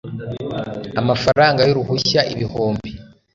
[1.01, 2.89] amafranga y' uruhushya ibihumbi